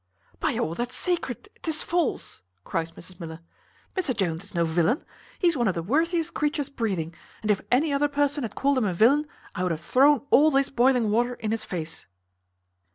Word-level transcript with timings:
"By 0.39 0.57
all 0.57 0.73
that's 0.73 0.95
sacred 0.95 1.47
'tis 1.61 1.83
false," 1.83 2.41
cries 2.63 2.93
Mrs 2.93 3.19
Miller. 3.19 3.41
"Mr 3.95 4.17
Jones 4.17 4.43
is 4.43 4.55
no 4.55 4.65
villain. 4.65 5.05
He 5.37 5.47
is 5.47 5.55
one 5.55 5.67
of 5.67 5.75
the 5.75 5.83
worthiest 5.83 6.33
creatures 6.33 6.69
breathing; 6.69 7.13
and 7.43 7.51
if 7.51 7.61
any 7.71 7.93
other 7.93 8.07
person 8.07 8.41
had 8.41 8.55
called 8.55 8.79
him 8.79 8.91
villain, 8.95 9.27
I 9.53 9.61
would 9.61 9.71
have 9.71 9.81
thrown 9.85 10.25
all 10.31 10.49
this 10.49 10.71
boiling 10.71 11.11
water 11.11 11.35
in 11.35 11.51
his 11.51 11.65
face." 11.65 12.07